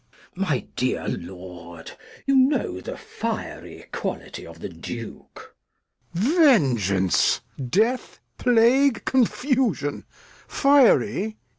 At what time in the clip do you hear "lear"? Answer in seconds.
6.15-6.33